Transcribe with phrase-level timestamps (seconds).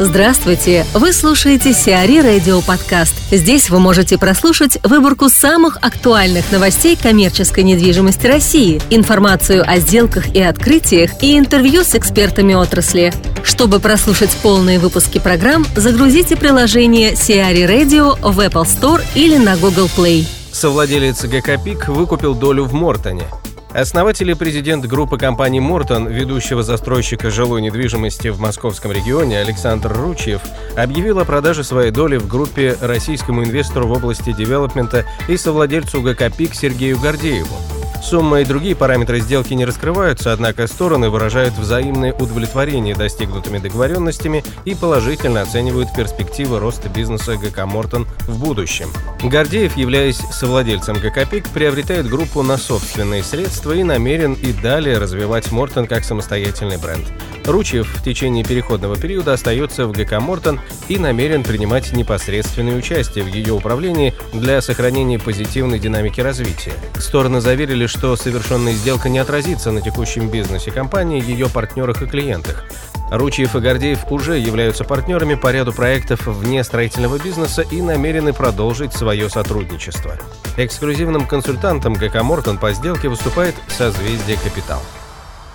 [0.00, 0.84] Здравствуйте!
[0.92, 3.14] Вы слушаете Сиари Радио Подкаст.
[3.30, 10.40] Здесь вы можете прослушать выборку самых актуальных новостей коммерческой недвижимости России, информацию о сделках и
[10.42, 13.12] открытиях и интервью с экспертами отрасли.
[13.44, 19.88] Чтобы прослушать полные выпуски программ, загрузите приложение Сиари Radio в Apple Store или на Google
[19.96, 20.26] Play.
[20.50, 23.28] Совладелец ГК «Пик» выкупил долю в Мортоне.
[23.74, 30.42] Основатель и президент группы компаний «Мортон», ведущего застройщика жилой недвижимости в московском регионе Александр Ручьев,
[30.76, 36.30] объявил о продаже своей доли в группе российскому инвестору в области девелопмента и совладельцу ГК
[36.30, 37.56] «Пик» Сергею Гордееву.
[38.04, 44.74] Сумма и другие параметры сделки не раскрываются, однако стороны выражают взаимное удовлетворение достигнутыми договоренностями и
[44.74, 48.90] положительно оценивают перспективы роста бизнеса ГК «Мортон» в будущем.
[49.22, 55.50] Гордеев, являясь совладельцем ГК «Пик», приобретает группу на собственные средства и намерен и далее развивать
[55.50, 57.06] «Мортон» как самостоятельный бренд.
[57.46, 63.28] Ручьев в течение переходного периода остается в ГК «Мортон» и намерен принимать непосредственное участие в
[63.28, 66.72] ее управлении для сохранения позитивной динамики развития.
[66.98, 72.64] Стороны заверили, что совершенная сделка не отразится на текущем бизнесе компании, ее партнерах и клиентах.
[73.10, 78.94] Ручьев и Гордеев уже являются партнерами по ряду проектов вне строительного бизнеса и намерены продолжить
[78.94, 80.16] свое сотрудничество.
[80.56, 84.80] Эксклюзивным консультантом ГК «Мортон» по сделке выступает «Созвездие Капитал».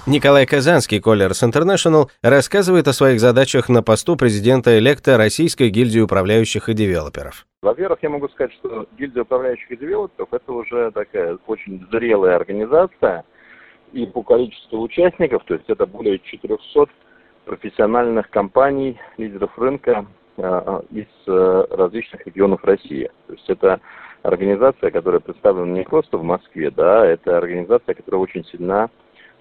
[0.08, 6.74] Николай Казанский, Colliers International, рассказывает о своих задачах на посту президента-электа Российской гильдии управляющих и
[6.74, 7.46] девелоперов.
[7.62, 13.24] Во-первых, я могу сказать, что гильдия управляющих и девелоперов– это уже такая очень зрелая организация,
[13.92, 16.86] и по количеству участников, то есть это более 400
[17.46, 20.06] профессиональных компаний, лидеров рынка
[20.38, 23.10] э, из э, различных регионов России.
[23.28, 23.82] То есть это
[24.24, 28.90] организация, которая представлена не просто в Москве, да, это организация, которая очень сильна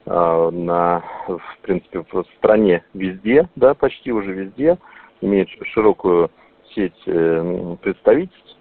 [0.09, 4.79] на, в принципе, в стране везде, да, почти уже везде,
[5.21, 6.31] имеет широкую
[6.75, 8.57] сеть э, представительств.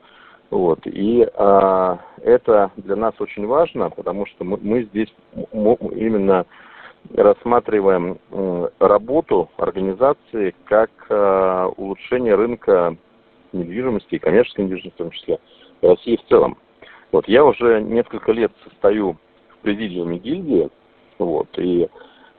[0.50, 0.80] Вот.
[0.86, 5.14] И а, это для нас очень важно, потому что мы, мы здесь
[5.52, 6.46] именно
[7.14, 8.18] рассматриваем
[8.80, 12.96] работу организации как а, улучшение рынка
[13.52, 15.40] недвижимости и коммерческой недвижимости в том числе
[15.82, 16.58] России в целом.
[17.12, 19.18] Вот я уже несколько лет состою
[19.50, 20.70] в президиуме гильдии,
[21.18, 21.48] вот.
[21.58, 21.88] И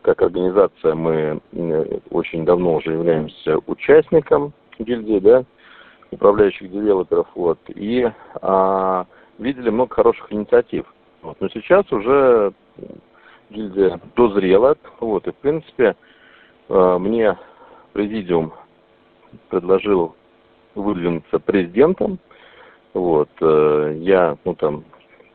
[0.02, 1.40] как организация мы
[2.10, 5.44] очень давно уже являемся участником гильдии, да,
[6.10, 9.06] управляющих девелоперов, вот, и а,
[9.38, 10.86] видели много хороших инициатив.
[11.22, 11.36] Вот.
[11.40, 12.52] Но сейчас уже
[13.50, 15.96] гильдия дозрела, вот, и в принципе
[16.68, 17.36] а, мне
[17.92, 18.52] президиум
[19.48, 20.14] предложил
[20.74, 22.18] выдвинуться президентом,
[22.94, 24.84] вот, э, я, ну, там,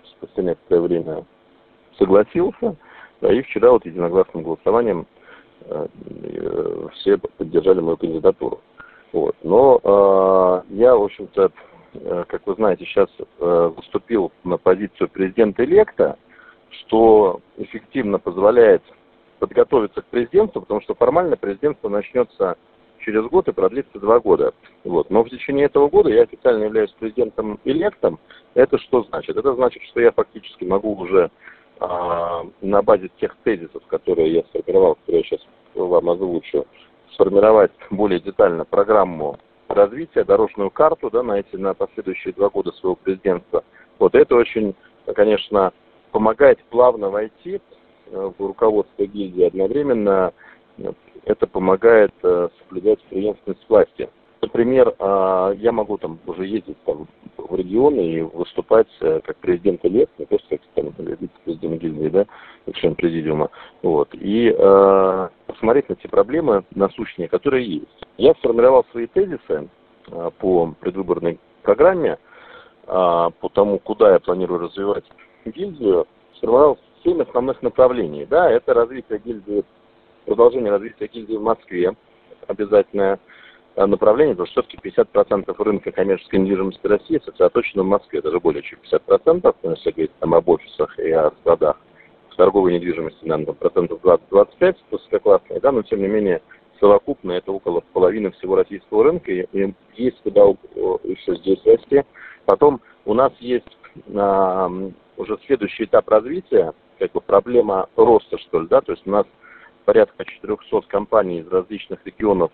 [0.05, 1.25] спустя некоторое время
[1.97, 2.75] согласился,
[3.31, 5.07] и вчера вот единогласным голосованием
[5.61, 8.61] э, э, все поддержали мою кандидатуру.
[9.11, 9.35] Вот.
[9.43, 11.51] Но э, я, в общем-то,
[11.93, 16.17] э, как вы знаете, сейчас выступил на позицию президента-электа,
[16.69, 18.81] что эффективно позволяет
[19.39, 22.57] подготовиться к президентству, потому что формально президентство начнется
[23.03, 24.53] через год и продлится два года.
[24.83, 25.09] Вот.
[25.09, 28.19] Но в течение этого года я официально являюсь президентом-электом.
[28.53, 29.35] Это что значит?
[29.37, 31.31] Это значит, что я фактически могу уже а,
[31.79, 36.65] на базе тех тезисов, которые я сформировал, которые я сейчас вам озвучу,
[37.13, 42.95] сформировать более детально программу развития, дорожную карту да, на эти на последующие два года своего
[42.95, 43.63] президентства.
[43.99, 44.75] Вот это очень,
[45.15, 45.73] конечно,
[46.11, 47.59] помогает плавно войти
[48.11, 50.33] э, в руководство гильдии одновременно
[51.25, 54.09] это помогает э, соблюдать преемственность власти.
[54.41, 57.07] Например, а, я могу там уже ездить там
[57.37, 62.25] в регионы и выступать э, как президент лет, не просто как там, вице-президент гильдии, да,
[62.93, 63.49] как член президиума,
[63.81, 68.05] вот, и э, посмотреть на те проблемы насущные, которые есть.
[68.17, 69.69] Я сформировал свои тезисы
[70.07, 72.17] э, по предвыборной программе,
[72.87, 75.05] э, по тому, куда я планирую развивать
[75.45, 79.63] гильдию, сформировал семь основных направлений, да, это развитие гильдии,
[80.25, 81.95] продолжение развития гильдии в Москве,
[82.47, 83.19] обязательное,
[83.75, 88.61] Э, направление, потому что все-таки 50% рынка коммерческой недвижимости России сосредоточено в Москве, даже более
[88.61, 91.77] чем 50%, если говорить там об офисах и о складах.
[92.35, 96.41] Торговой недвижимости, наверное, процентов 20-25 высококлассной, да, но тем не менее
[96.79, 100.41] совокупно это около половины всего российского рынка, и, и есть куда
[101.03, 102.03] еще здесь расти.
[102.45, 103.77] Потом у нас есть
[104.15, 104.69] а,
[105.17, 109.25] уже следующий этап развития, как бы проблема роста, что ли, да, то есть у нас
[109.85, 112.51] порядка 400 компаний из различных регионов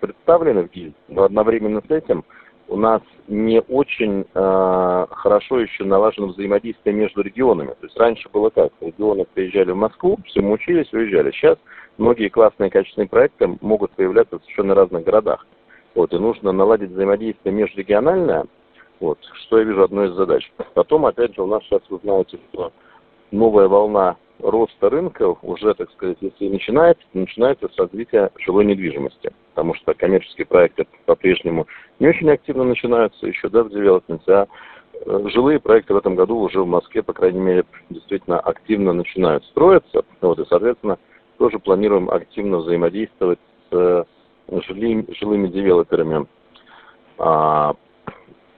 [0.00, 2.24] представлены в ГИЛ, но одновременно с этим
[2.70, 7.70] у нас не очень э, хорошо еще налажено взаимодействие между регионами.
[7.80, 8.72] То есть раньше было как?
[8.80, 11.32] Регионы приезжали в Москву, всему учились, уезжали.
[11.32, 11.58] Сейчас
[11.98, 15.44] многие классные качественные проекты могут появляться в совершенно разных городах.
[15.96, 18.46] Вот, и нужно наладить взаимодействие межрегиональное,
[19.00, 20.50] вот, что я вижу одной из задач.
[20.74, 22.72] Потом, опять же, у нас сейчас, вы знаете, что
[23.32, 29.30] новая волна роста рынка уже, так сказать, если начинается, то начинается с развития жилой недвижимости.
[29.54, 31.66] Потому что коммерческие проекты по-прежнему
[31.98, 34.46] не очень активно начинаются еще, да, в девелопменте, а
[35.06, 39.44] э, жилые проекты в этом году уже в Москве, по крайней мере, действительно активно начинают
[39.46, 40.04] строиться.
[40.20, 40.98] Вот, и, соответственно,
[41.38, 43.38] тоже планируем активно взаимодействовать
[43.70, 44.04] с э,
[44.66, 46.26] жилыми, жилыми девелоперами.
[47.18, 47.74] А,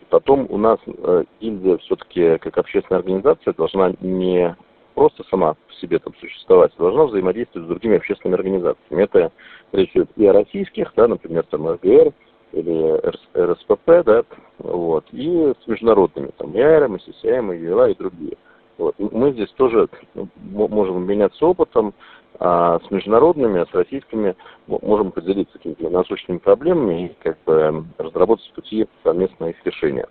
[0.08, 4.54] потом у нас э, гильдия все-таки как общественная организация должна не
[4.94, 9.02] просто сама по себе там существовать, должна взаимодействовать с другими общественными организациями.
[9.02, 9.32] Это
[9.72, 12.12] речь идет и о российских, да, например, там РГР
[12.52, 13.00] или
[13.36, 14.24] РСПП, да,
[14.58, 18.36] вот, и с международными, там, ИАРом, ССИМ, ИВЛА и другие.
[18.78, 18.94] Вот.
[18.98, 21.94] Мы здесь тоже ну, можем меняться опытом,
[22.40, 24.34] а с международными, а с российскими
[24.66, 30.06] можем поделиться какими-то насущными проблемами и как бы разработать пути совместного их решения.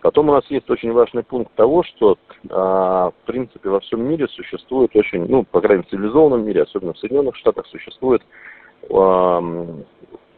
[0.00, 2.18] Потом у нас есть очень важный пункт того, что
[2.50, 6.62] а, в принципе во всем мире существует очень, ну, по крайней мере, в цивилизованном мире,
[6.62, 8.22] особенно в Соединенных Штатах, существует
[8.90, 9.40] а,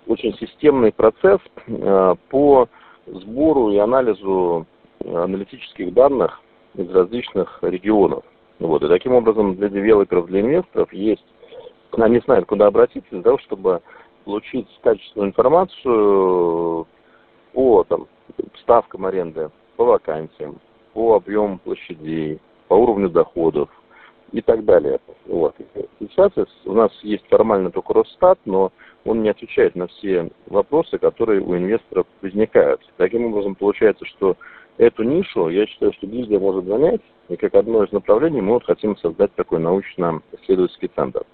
[0.07, 2.69] очень системный процесс а, по
[3.07, 4.67] сбору и анализу
[5.05, 6.41] аналитических данных
[6.75, 8.25] из различных регионов.
[8.61, 11.25] Вот, и таким образом для девелоперов, для инвесторов есть,
[11.93, 13.81] они знают, куда обратиться для того, чтобы
[14.25, 16.87] получить качественную информацию
[17.53, 18.07] по там,
[18.63, 20.61] ставкам аренды, по вакансиям,
[20.93, 23.69] по объему площадей, по уровню доходов
[24.33, 25.01] и так далее.
[25.27, 25.57] Вот.
[25.99, 26.33] Сейчас
[26.65, 28.73] у нас есть формально только Росстат, но
[29.05, 32.81] он не отвечает на все вопросы, которые у инвесторов возникают.
[32.97, 34.37] Таким образом, получается, что
[34.79, 38.65] эту нишу, я считаю, что гильдия может занять, и как одно из направлений мы вот
[38.65, 41.25] хотим создать такой научно-исследовательский центр.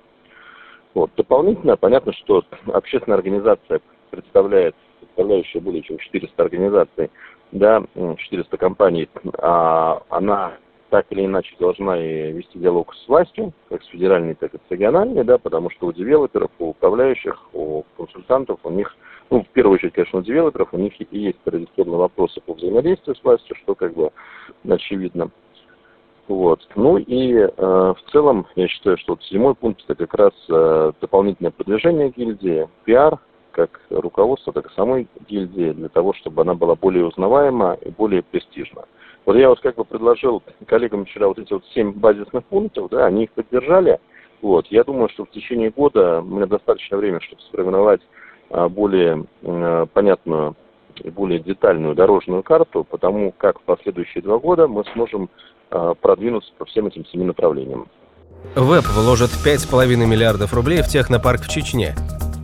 [0.95, 1.11] Вот.
[1.17, 2.43] Дополнительно понятно, что
[2.73, 3.81] общественная организация
[4.11, 7.11] представляет, представляющая более чем 400 организаций,
[7.53, 9.09] да, 400 компаний,
[9.39, 10.55] а она
[10.91, 14.71] так или иначе должна и вести диалог с властью, как с федеральной, так и с
[14.71, 18.95] региональной, да, потому что у девелоперов, у управляющих, у консультантов, у них
[19.31, 23.17] ну, в первую очередь, конечно, у девелоперов, у них и есть традиционные вопросы по взаимодействию
[23.17, 24.13] с властью, что как бы
[24.69, 25.31] очевидно.
[26.29, 26.67] Вот.
[26.75, 30.93] Ну и э, в целом, я считаю, что вот седьмой пункт это как раз э,
[31.01, 33.19] дополнительное продвижение гильдии, пиар,
[33.56, 38.23] как руководство, так и самой гильдии, для того, чтобы она была более узнаваема и более
[38.23, 38.85] престижна.
[39.25, 43.06] Вот я вот как бы предложил коллегам вчера вот эти вот семь базисных пунктов, да,
[43.06, 43.99] они их поддержали.
[44.43, 44.67] Вот.
[44.67, 48.03] Я думаю, что в течение года у меня достаточно времени, чтобы сформировать
[48.50, 50.55] а, более а, понятную
[51.02, 55.31] и более детальную дорожную карту по тому, как в последующие два года мы сможем
[55.70, 57.88] а, продвинуться по всем этим семи направлениям.
[58.55, 61.94] ВЭБ вложит 5,5 миллиардов рублей в технопарк в Чечне.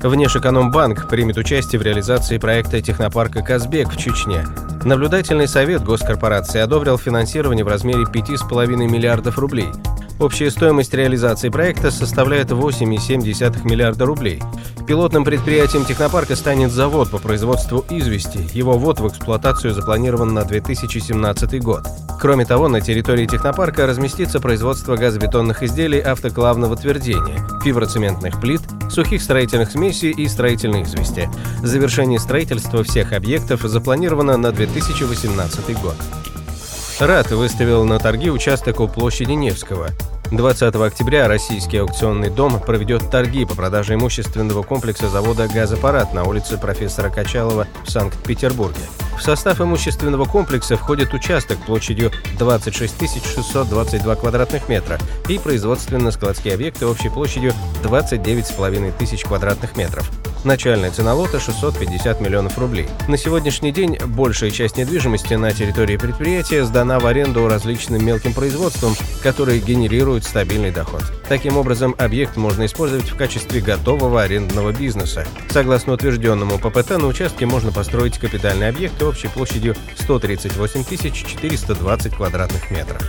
[0.02, 4.44] Внешэкономбанк примет участие в реализации проекта технопарка «Казбек» в Чечне.
[4.84, 9.68] Наблюдательный совет госкорпорации одобрил финансирование в размере 5,5 миллиардов рублей.
[10.22, 14.40] Общая стоимость реализации проекта составляет 8,7 миллиарда рублей.
[14.86, 18.48] Пилотным предприятием технопарка станет завод по производству извести.
[18.56, 21.88] Его ввод в эксплуатацию запланирован на 2017 год.
[22.20, 28.60] Кроме того, на территории технопарка разместится производство газобетонных изделий автоклавного твердения, фиброцементных плит,
[28.90, 31.28] сухих строительных смесей и строительной извести.
[31.64, 35.96] Завершение строительства всех объектов запланировано на 2018 год.
[37.00, 39.88] РАД выставил на торги участок у площади Невского.
[40.32, 46.56] 20 октября российский аукционный дом проведет торги по продаже имущественного комплекса завода «Газаппарат» на улице
[46.56, 48.80] профессора Качалова в Санкт-Петербурге.
[49.18, 54.98] В состав имущественного комплекса входит участок площадью 26 622 квадратных метра
[55.28, 57.52] и производственно-складские объекты общей площадью
[57.84, 60.10] 29,5 тысяч квадратных метров.
[60.44, 62.88] Начальная цена лота 650 миллионов рублей.
[63.06, 68.94] На сегодняшний день большая часть недвижимости на территории предприятия сдана в аренду различным мелким производствам,
[69.22, 71.04] которые генерируют стабильный доход.
[71.28, 75.24] Таким образом, объект можно использовать в качестве готового арендного бизнеса.
[75.48, 83.00] Согласно утвержденному ППТ, на участке можно построить капитальные объекты общей площадью 138 420 квадратных метров.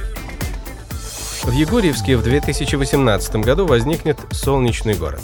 [1.43, 5.21] В Егорьевске в 2018 году возникнет солнечный город.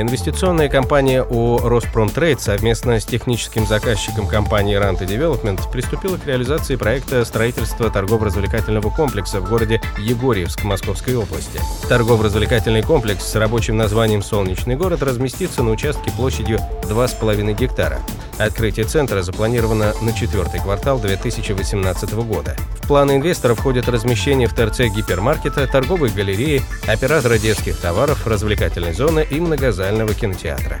[0.00, 7.24] Инвестиционная компания у Роспромтрейд совместно с техническим заказчиком компании Ranta Development приступила к реализации проекта
[7.24, 11.60] строительства торгово-развлекательного комплекса в городе Егорьевск Московской области.
[11.88, 17.98] Торгово-развлекательный комплекс с рабочим названием «Солнечный город» разместится на участке площадью 2,5 гектара.
[18.38, 22.56] Открытие центра запланировано на четвертый квартал 2018 года.
[22.80, 29.26] В планы инвесторов входят размещение в ТРЦ гипермаркета, торговой галереи, оператора детских товаров, развлекательной зоны
[29.28, 30.80] и многозального кинотеатра.